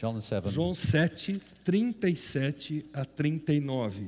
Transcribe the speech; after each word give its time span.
John 0.00 0.20
7. 0.20 0.48
João 0.50 0.74
7, 0.74 1.40
37 1.64 2.84
a 2.92 3.04
39. 3.04 4.06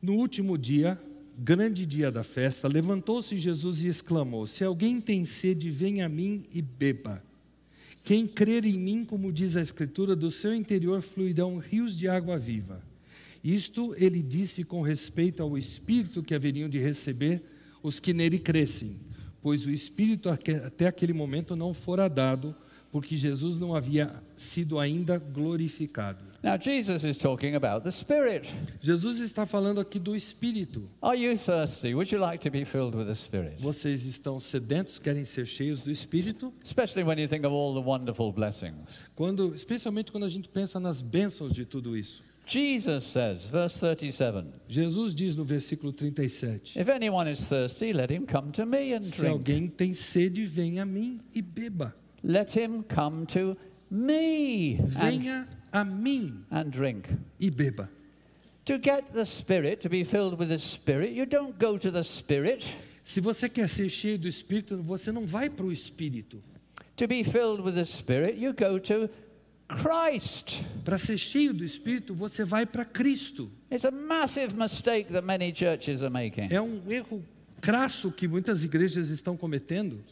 No 0.00 0.14
último 0.14 0.56
dia, 0.56 0.98
grande 1.36 1.84
dia 1.84 2.10
da 2.10 2.24
festa, 2.24 2.66
levantou-se 2.66 3.38
Jesus 3.38 3.84
e 3.84 3.88
exclamou: 3.88 4.46
Se 4.46 4.64
alguém 4.64 4.98
tem 4.98 5.26
sede, 5.26 5.70
venha 5.70 6.06
a 6.06 6.08
mim 6.08 6.42
e 6.54 6.62
beba. 6.62 7.22
Quem 8.02 8.26
crer 8.26 8.64
em 8.64 8.78
mim, 8.78 9.04
como 9.04 9.30
diz 9.30 9.58
a 9.58 9.60
Escritura, 9.60 10.16
do 10.16 10.30
seu 10.30 10.54
interior 10.54 11.02
fluirão 11.02 11.58
rios 11.58 11.94
de 11.94 12.08
água 12.08 12.38
viva. 12.38 12.82
Isto 13.44 13.94
ele 13.98 14.22
disse 14.22 14.64
com 14.64 14.80
respeito 14.80 15.42
ao 15.42 15.58
Espírito 15.58 16.22
que 16.22 16.34
haveriam 16.34 16.66
de 16.70 16.78
receber 16.78 17.42
os 17.82 18.00
que 18.00 18.14
nele 18.14 18.38
crescem, 18.38 18.96
pois 19.42 19.66
o 19.66 19.70
Espírito 19.70 20.30
até 20.30 20.86
aquele 20.86 21.12
momento 21.12 21.54
não 21.54 21.74
fora 21.74 22.08
dado, 22.08 22.56
porque 22.90 23.16
Jesus 23.16 23.58
não 23.58 23.74
havia 23.74 24.12
sido 24.34 24.78
ainda 24.78 25.18
glorificado. 25.18 26.24
Now, 26.42 26.56
Jesus 26.58 27.04
is 27.04 27.18
talking 27.18 27.54
about 27.54 27.84
the 27.84 27.90
Spirit. 27.90 28.48
Jesus 28.80 29.20
está 29.20 29.44
falando 29.44 29.78
aqui 29.78 29.98
do 29.98 30.16
Espírito. 30.16 30.88
Are 31.02 31.14
you 31.14 31.36
thirsty? 31.36 31.94
Would 31.94 32.10
you 32.10 32.18
like 32.20 32.42
to 32.42 32.50
be 32.50 32.64
filled 32.64 32.96
with 32.96 33.06
the 33.06 33.14
Spirit? 33.14 33.60
Vocês 33.60 34.06
estão 34.06 34.40
sedentos, 34.40 34.98
querem 34.98 35.24
ser 35.24 35.46
cheios 35.46 35.82
do 35.82 35.90
Espírito? 35.90 36.52
Especially 36.64 37.04
when 37.06 37.20
you 37.20 37.28
think 37.28 37.44
of 37.44 37.54
all 37.54 37.74
the 37.74 37.86
wonderful 37.86 38.32
blessings. 38.32 39.04
Quando, 39.14 39.54
especialmente 39.54 40.10
quando 40.10 40.24
a 40.24 40.30
gente 40.30 40.48
pensa 40.48 40.80
nas 40.80 41.02
bênçãos 41.02 41.52
de 41.52 41.66
tudo 41.66 41.94
isso. 41.96 42.22
Jesus 42.46 43.04
says, 43.04 43.46
verse 43.46 43.78
37, 43.78 44.44
Jesus 44.66 45.14
diz 45.14 45.36
no 45.36 45.44
versículo 45.44 45.92
37: 45.92 46.80
If 46.80 46.88
anyone 46.88 47.30
is 47.30 47.46
thirsty, 47.46 47.92
let 47.92 48.10
him 48.10 48.26
come 48.26 48.50
to 48.52 48.66
me 48.66 48.92
and 48.94 49.02
Se 49.02 49.18
drink. 49.20 49.30
alguém 49.30 49.68
tem 49.68 49.94
sede, 49.94 50.44
venha 50.44 50.82
a 50.82 50.86
mim 50.86 51.20
e 51.32 51.40
beba. 51.42 51.94
Let 52.22 52.50
him 52.54 52.82
come 52.82 53.26
to 53.26 53.56
me 53.90 54.76
and, 54.76 54.90
Venha 54.90 55.48
a 55.72 55.84
mim 55.84 56.46
and 56.50 56.70
drink. 56.70 57.08
e 57.38 57.50
beba. 57.50 57.88
To 58.66 58.78
get 58.78 59.12
the 59.12 59.24
Spirit, 59.24 59.80
to 59.80 59.88
be 59.88 60.04
filled 60.04 60.38
with 60.38 60.50
the 60.50 60.58
Spirit, 60.58 61.10
you 61.10 61.26
don't 61.26 61.58
go 61.58 61.78
to 61.78 61.90
the 61.90 62.04
Spirit. 62.04 62.64
Se 63.02 63.20
você 63.20 63.48
quer 63.48 63.68
ser 63.68 63.88
cheio 63.88 64.18
do 64.18 64.28
Espírito, 64.28 64.76
você 64.82 65.10
não 65.10 65.26
vai 65.26 65.48
para 65.48 65.64
o 65.66 65.72
Espírito. 65.72 66.42
To 66.96 67.08
be 67.08 67.22
filled 67.22 67.62
with 67.62 67.74
the 67.74 67.84
Spirit, 67.84 68.38
you 68.38 68.52
go 68.52 68.78
to 68.78 69.08
Christ. 69.68 70.62
Para 70.84 70.98
ser 70.98 71.16
cheio 71.16 71.54
do 71.54 71.64
Espírito, 71.64 72.14
você 72.14 72.44
vai 72.44 72.66
para 72.66 72.84
Cristo. 72.84 73.50
It's 73.70 73.84
a 73.84 73.90
massive 73.90 74.54
mistake 74.54 75.10
that 75.12 75.24
many 75.24 75.52
churches 75.52 76.02
are 76.02 76.10
making. 76.10 76.48
É 76.52 76.60
um 76.60 76.82
erro 76.88 77.24
crasso 77.60 78.10
que 78.10 78.26
muitas 78.26 78.64
igrejas 78.64 79.10
estão 79.10 79.36
cometendo. 79.36 80.02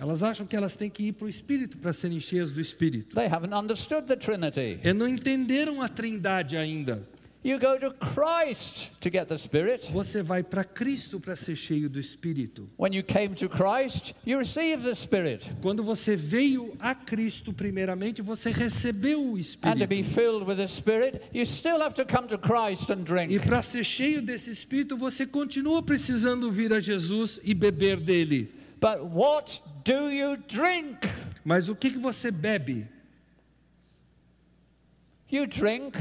Elas 0.00 0.22
acham 0.22 0.46
que 0.46 0.56
elas 0.56 0.76
têm 0.76 0.90
que 0.90 1.08
ir 1.08 1.12
para 1.12 1.26
o 1.26 1.28
Espírito 1.28 1.78
para 1.78 1.92
serem 1.92 2.20
cheias 2.20 2.50
do 2.50 2.60
Espírito. 2.60 3.14
They 3.14 3.26
haven't 3.26 3.54
understood 3.54 4.06
the 4.06 4.16
Trinity. 4.16 4.80
E 4.82 4.92
não 4.92 5.08
entenderam 5.08 5.82
a 5.82 5.88
Trindade 5.88 6.56
ainda. 6.56 7.06
You 7.44 7.56
go 7.58 7.78
to 7.78 7.92
Christ 7.92 8.90
to 9.00 9.08
get 9.08 9.28
the 9.28 9.38
Spirit. 9.38 9.86
Você 9.92 10.22
vai 10.22 10.42
para 10.42 10.64
Cristo 10.64 11.20
para 11.20 11.36
ser 11.36 11.54
cheio 11.54 11.88
do 11.88 12.00
Espírito. 12.00 12.68
When 12.76 12.92
you 12.92 13.04
came 13.04 13.34
to 13.36 13.48
Christ, 13.48 14.12
you 14.26 14.38
the 14.82 14.92
Spirit. 14.94 15.48
Quando 15.62 15.84
você 15.84 16.16
veio 16.16 16.76
a 16.80 16.96
Cristo 16.96 17.52
primeiramente, 17.52 18.20
você 18.22 18.50
recebeu 18.50 19.20
o 19.22 19.36
And 19.62 19.76
to 19.78 19.86
be 19.86 20.00
Espírito. 20.00 20.10
filled 20.14 20.46
with 20.48 20.56
the 20.56 20.66
Spirit, 20.66 21.22
you 21.32 21.46
still 21.46 21.80
have 21.80 21.94
to 21.94 22.04
come 22.04 22.26
to 22.26 22.36
Christ 22.38 22.90
and 22.90 23.02
E 23.02 23.04
drink. 23.04 23.38
para 23.46 23.62
ser 23.62 23.84
cheio 23.84 24.20
desse 24.20 24.50
Espírito, 24.50 24.96
você 24.96 25.24
continua 25.24 25.80
precisando 25.80 26.50
vir 26.50 26.72
a 26.72 26.80
Jesus 26.80 27.38
e 27.44 27.54
beber 27.54 28.00
dele. 28.00 28.50
But 28.80 29.00
what 29.12 29.62
do 29.84 30.10
you 30.10 30.36
drink? 30.48 30.98
Mas 31.44 31.68
o 31.68 31.76
que, 31.76 31.92
que 31.92 31.98
você 31.98 32.32
bebe? 32.32 32.86
You 35.30 35.46
drink 35.46 35.96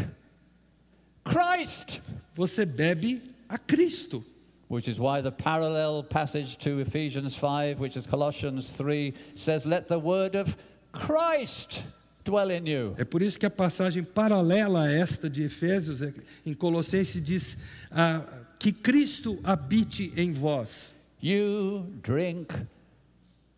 Christ. 1.38 2.02
Você 2.36 2.66
bebe 2.66 3.22
a 3.48 3.58
Cristo. 3.60 4.24
Which 4.70 4.90
is 4.90 5.00
why 5.00 5.22
the 5.22 5.32
parallel 5.32 6.04
passage 6.04 6.58
to 6.58 6.80
Ephesians 6.80 7.36
5, 7.36 7.80
which 7.80 7.96
is 7.96 8.06
Colossians 8.06 8.74
3, 8.74 9.14
says, 9.36 9.66
Let 9.66 9.88
the 9.88 10.00
word 10.00 10.36
of 10.36 10.58
Christ 10.92 11.84
dwell 12.26 12.50
in 12.50 12.66
you. 12.66 12.96
É 12.98 13.06
por 13.06 13.22
isso 13.22 13.40
que 13.40 13.46
a 13.46 13.50
passagem 13.50 14.04
paralela 14.04 14.84
a 14.84 14.92
esta 14.92 15.30
de 15.30 15.44
Efésios, 15.44 16.02
é- 16.02 16.14
em 16.46 16.54
Colossenses, 16.54 17.24
diz 17.24 17.58
ah, 17.92 18.24
que 18.60 18.74
Cristo 18.74 19.40
habite 19.44 20.12
em 20.18 20.34
vós. 20.34 20.96
You 21.22 21.86
drink 22.04 22.54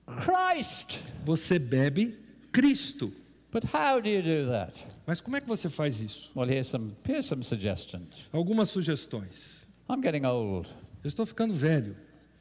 Christ. 0.06 1.00
Você 1.26 1.58
bebe 1.58 2.16
Cristo. 2.52 3.12
But 3.52 3.64
how 3.74 4.00
do 4.00 4.10
you 4.10 4.22
do 4.22 4.52
that? 4.52 4.74
Mas 5.08 5.22
como 5.22 5.36
é 5.38 5.42
que 5.42 5.48
você 5.48 5.70
faz 5.70 6.02
isso? 6.02 6.32
Well, 6.36 6.48
here's 6.48 6.68
some, 6.68 6.96
here's 7.08 7.26
some 7.26 7.44
suggestions. 7.44 8.28
Algumas 8.32 8.70
sugestões. 8.70 9.64
I'm 9.90 10.02
getting 10.02 10.26
old. 10.26 10.70
Eu 11.04 11.08
estou 11.08 11.26
ficando 11.26 11.54
velho. 11.54 11.96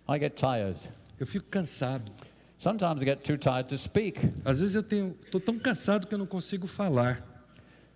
I 0.09 0.19
get 0.19 0.35
tired. 0.35 0.79
Eu 1.19 1.27
fico 1.27 1.47
cansado. 1.49 2.05
Sometimes 2.59 3.03
I 3.03 3.05
get 3.05 3.23
too 3.23 3.39
tired 3.39 3.69
to 3.69 3.79
speak. 3.79 4.21
Às 4.45 4.61
vezes 4.61 4.75
eu 4.75 4.83
tenho, 4.83 5.17
estou 5.25 5.41
tão 5.41 5.59
cansado 5.59 6.07
que 6.07 6.15
eu 6.15 6.19
não 6.19 6.27
consigo 6.27 6.67
falar. 6.67 7.23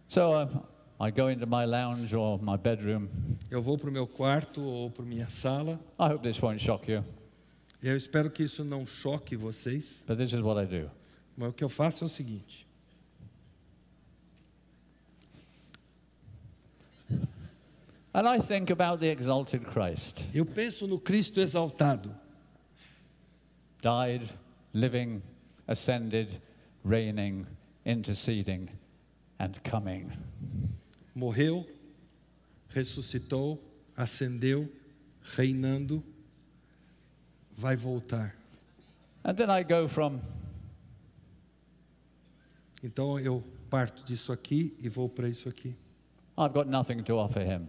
So 0.09 0.21
I 1.01 1.11
go 1.11 1.29
into 1.29 1.47
my 1.47 1.67
lounge 1.67 2.15
or 2.15 2.41
my 2.41 2.57
bedroom. 2.57 3.09
Eu 3.51 3.61
vou 3.61 3.77
para 3.77 3.91
o 3.91 3.93
meu 3.93 4.07
quarto 4.07 4.63
ou 4.63 4.91
para 4.91 5.05
minha 5.05 5.29
sala. 5.29 5.81
I 5.99 6.13
hope 6.13 6.23
this 6.23 6.41
won't 6.41 6.63
shock 6.63 6.91
you, 6.91 7.05
eu 7.83 7.97
espero 7.97 8.31
que 8.31 8.45
isso 8.45 8.63
não 8.63 8.87
choque 8.87 9.35
vocês. 9.35 10.05
but 10.07 10.17
this 10.17 10.33
is 10.33 10.41
what 10.41 10.63
I 10.63 10.67
do. 10.67 10.89
Mas 11.37 11.49
o 11.49 11.53
que 11.53 11.65
eu 11.65 11.69
faço 11.69 12.05
é 12.05 12.07
o 12.07 12.09
seguinte: 12.09 12.65
And 18.15 18.29
I 18.29 18.39
think 18.39 18.71
about 18.71 19.01
the 19.01 19.09
exalted 19.09 19.65
Christ, 19.65 20.25
eu 20.35 20.45
penso 20.45 20.87
no 20.87 20.99
Cristo 20.99 21.41
exaltado, 21.41 22.15
died, 23.81 24.29
living, 24.75 25.23
ascended, 25.67 26.29
reigning, 26.85 27.47
interceding, 27.87 28.69
and 29.39 29.59
coming. 29.65 30.11
morreu, 31.15 31.67
ressuscitou, 32.69 33.63
ascendeu, 33.97 34.71
reinando, 35.23 36.03
vai 37.57 37.77
voltar. 37.77 38.35
And 39.25 39.35
then 39.35 39.51
I 39.51 39.63
go 39.63 39.89
from 39.89 40.21
Então 42.83 43.19
eu 43.21 43.45
parto 43.71 44.05
disso 44.05 44.33
aqui 44.33 44.77
e 44.81 44.89
vou 44.89 45.09
para 45.09 45.29
isso 45.29 45.49
aqui. 45.49 45.75
I've 46.37 46.53
got 46.53 46.67
nothing 46.67 47.03
to 47.05 47.15
offer 47.17 47.41
him. 47.41 47.69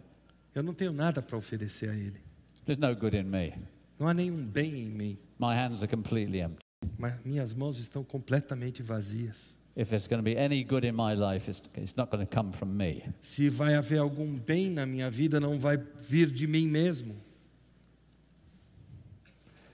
Eu 0.55 0.61
não 0.61 0.73
tenho 0.73 0.93
nada 0.93 1.21
para 1.21 1.37
oferecer 1.37 1.89
a 1.89 1.95
Ele. 1.95 2.21
There's 2.65 2.79
no 2.79 2.95
good 2.95 3.17
in 3.17 3.23
me. 3.23 3.53
Não 3.99 4.07
há 4.07 4.13
nenhum 4.13 4.45
bem 4.45 4.81
em 4.81 4.89
mim. 4.89 5.17
My 5.39 5.55
hands 5.55 5.81
are 5.81 5.87
completely 5.87 6.41
empty. 6.41 6.63
Mas 6.97 7.23
minhas 7.23 7.53
mãos 7.53 7.79
estão 7.79 8.03
completamente 8.03 8.83
vazias. 8.83 9.55
If 9.75 9.89
there's 9.89 10.07
going 10.07 10.19
to 10.19 10.23
be 10.23 10.37
any 10.37 10.63
good 10.63 10.85
in 10.85 10.91
my 10.91 11.15
life, 11.15 11.49
it's, 11.49 11.61
it's 11.75 11.95
not 11.95 12.11
going 12.11 12.23
to 12.23 12.31
come 12.31 12.53
from 12.53 12.77
me. 12.77 13.03
Se 13.19 13.49
vai 13.49 13.73
haver 13.73 13.97
algum 13.97 14.37
bem 14.37 14.69
na 14.69 14.85
minha 14.85 15.09
vida, 15.09 15.39
não 15.39 15.59
vai 15.59 15.77
vir 15.77 16.29
de 16.29 16.45
mim 16.45 16.67
mesmo. 16.67 17.15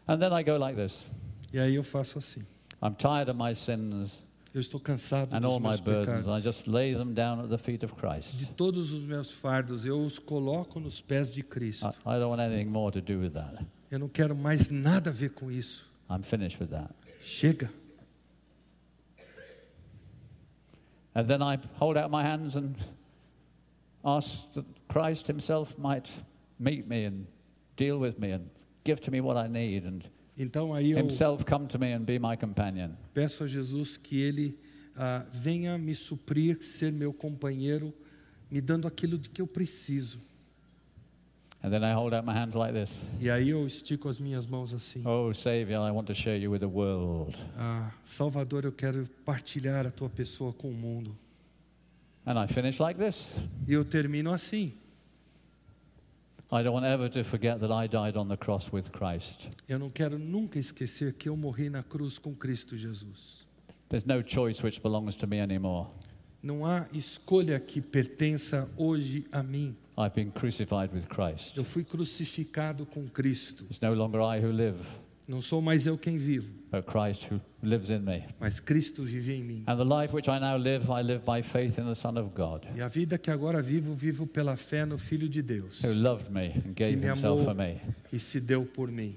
And 0.08 0.18
then 0.20 0.32
I 0.32 0.44
go 0.44 0.58
like 0.58 0.76
this 0.76 1.04
E 1.54 1.60
aí 1.60 1.76
eu 1.76 1.84
faço 1.84 2.18
assim. 2.18 2.46
I'm 2.82 2.96
tired 2.96 3.30
of 3.30 3.38
my 3.38 3.54
sins 3.54 4.24
Eu 4.54 4.62
estou 4.62 4.80
cansado 4.80 5.34
and 5.34 5.42
dos 5.42 5.52
all 5.52 5.60
my 5.60 5.68
meus 5.70 5.80
burdens. 5.80 6.26
pecados. 6.26 6.28
I 6.28 6.42
just 6.42 6.68
lay 6.68 6.94
them 6.96 7.14
down 7.14 7.40
at 7.40 7.50
the 7.50 7.58
feet 7.58 7.84
of 7.84 7.94
Christ. 7.96 8.36
De 8.36 8.48
todos 8.48 8.92
os 8.92 9.04
meus 9.04 9.32
fardos, 9.32 9.86
eu 9.86 10.04
os 10.04 10.18
coloco 10.18 10.80
nos 10.80 11.02
pés 11.02 11.34
de 11.34 11.44
Cristo. 11.44 11.86
I, 11.86 12.16
I 12.16 12.20
don't 12.20 12.30
want 12.30 12.42
anything 12.42 12.70
more 12.70 12.92
to 12.92 13.00
do 13.02 13.20
with 13.20 13.34
that. 13.34 13.64
Eu 13.92 14.00
não 14.00 14.10
quero 14.10 14.36
mais 14.36 14.70
nada 14.70 15.12
a 15.12 15.14
ver 15.14 15.30
com 15.30 15.52
isso. 15.52 15.88
I'm 16.10 16.24
finished 16.24 16.60
with 16.60 16.70
that. 16.72 16.94
Chega. 17.24 17.70
And 21.14 21.28
then 21.28 21.42
I 21.42 21.60
hold 21.80 21.98
out 21.98 22.10
my 22.10 22.24
hands 22.24 22.56
and 22.56 22.76
ask 24.04 24.52
that 24.54 24.66
Christ 24.88 25.28
Himself 25.28 25.78
might 25.78 26.10
meet 26.60 26.88
me 26.88 27.06
and 27.06 27.28
deal 27.76 28.00
with 28.00 28.20
me 28.20 28.32
and 28.32 28.50
give 28.84 29.00
to 29.02 29.12
me 29.12 29.22
what 29.22 29.38
I 29.38 29.48
need 29.48 29.86
and 29.86 30.08
Então 30.40 30.74
aí 30.74 30.92
eu 30.92 31.00
Himself 31.00 31.44
come 31.44 31.68
to 31.68 31.78
me 31.78 31.94
and 31.94 32.04
be 32.04 32.18
my 32.18 32.38
companion. 32.38 32.92
peço 33.14 33.44
a 33.44 33.48
Jesus 33.48 33.98
que 33.98 34.22
Ele 34.22 34.58
ah, 34.96 35.26
venha 35.32 35.78
me 35.78 35.94
suprir, 35.94 36.64
ser 36.64 36.94
meu 36.94 37.14
companheiro, 37.14 37.94
me 38.50 38.62
dando 38.62 38.88
aquilo 38.88 39.18
de 39.18 39.30
que 39.30 39.42
eu 39.42 39.48
preciso. 39.48 40.18
And 41.62 41.72
then 41.72 41.84
I 41.84 41.92
hold 41.94 42.14
out 42.14 42.26
my 42.26 42.34
hands 42.34 42.56
like 42.56 42.74
this. 42.74 43.02
E 43.20 43.30
aí 43.30 43.50
eu 43.50 43.68
estico 43.68 44.08
as 44.08 44.18
minhas 44.18 44.46
mãos 44.46 44.74
assim. 44.74 45.04
Oh, 45.06 45.34
Savior, 45.34 45.86
I 45.86 45.92
want 45.92 46.08
to 46.08 46.14
share 46.14 46.42
you 46.42 46.52
with 46.52 46.60
the 46.60 46.66
world. 46.66 47.38
Ah, 47.58 47.92
Salvador, 48.06 48.64
eu 48.64 48.72
quero 48.72 49.06
partilhar 49.26 49.86
a 49.86 49.92
tua 49.92 50.10
pessoa 50.10 50.54
com 50.54 50.70
o 50.70 50.74
mundo. 50.74 51.18
And 52.26 52.42
I 52.42 52.48
finish 52.48 52.80
like 52.80 52.98
this 53.00 53.34
E 53.68 53.74
eu 53.74 53.84
termino 53.84 54.32
assim. 54.32 54.74
I 56.52 56.64
don't 56.64 56.74
want 56.74 56.86
ever 56.86 57.08
to 57.10 57.24
forget 57.24 57.60
that 57.60 57.72
I 57.72 57.86
died 57.86 58.18
on 58.18 58.28
the 58.28 58.36
cross 58.36 58.72
with 58.72 58.92
Christ. 58.92 59.50
Eu 59.68 59.78
não 59.78 59.92
quero 59.92 60.18
nunca 60.18 60.58
esquecer 60.58 61.14
que 61.14 61.30
eu 61.30 61.38
morri 61.38 61.70
na 61.70 61.84
cruz 61.84 62.18
com 62.18 62.34
Cristo 62.34 62.76
Jesus. 62.76 63.46
There's 63.88 64.06
no 64.06 64.24
choice 64.26 64.64
which 64.64 64.82
belongs 64.82 65.16
to 65.18 65.28
me 65.28 65.40
anymore. 65.40 65.88
Não 66.42 66.66
há 66.66 66.88
escolha 66.92 67.60
que 67.60 67.82
pertença 67.82 68.68
hoje 68.78 69.28
a 69.32 69.44
mim. 69.44 69.76
I've 69.96 70.16
been 70.16 70.32
crucified 70.32 70.92
with 70.92 71.08
Christ. 71.08 71.56
Eu 71.56 71.64
fui 71.64 71.84
crucificado 71.84 72.84
com 72.86 73.08
Cristo. 73.08 73.66
It's 73.66 73.82
no 73.82 73.94
longer 73.94 74.20
I 74.20 74.44
who 74.44 74.52
live, 74.52 74.80
Não 75.30 75.44
sou 75.44 75.62
mais 75.62 75.86
eu 75.86 75.96
quem 75.96 76.18
vivo, 76.18 76.50
but 76.72 76.86
Christ 76.86 77.32
who 77.32 77.40
lives 77.62 77.92
in 77.92 78.00
me. 78.00 78.24
mas 78.40 78.60
Cristo 78.60 79.04
vive 79.04 79.32
em 79.36 79.44
mim. 79.44 79.64
And 79.68 79.78
the 79.78 79.84
life 79.84 80.12
which 80.12 80.28
I 80.28 80.40
now 80.40 80.58
live, 80.58 80.86
I 80.90 81.04
live 81.04 81.24
by 81.24 81.44
faith 81.44 81.78
in 81.78 81.86
the 81.86 81.94
Son 81.94 82.18
of 82.18 82.32
God, 82.36 82.66
E 82.76 82.82
a 82.82 82.88
vida 82.88 83.16
que 83.20 83.30
agora 83.32 83.62
vivo, 83.62 83.94
vivo 83.94 84.26
pela 84.26 84.58
fé 84.58 84.86
no 84.88 84.98
Filho 84.98 85.30
de 85.30 85.44
Deus, 85.44 85.84
who 85.84 85.94
loved 85.94 86.32
me 86.32 86.48
and 86.48 86.74
que 86.74 86.84
gave 86.84 86.96
me 86.98 87.06
himself 87.08 87.42
amou 87.42 87.46
for 87.46 87.54
me. 87.54 87.80
e 88.12 88.18
se 88.20 88.40
deu 88.40 88.66
por 88.66 88.90
mim. 88.92 89.16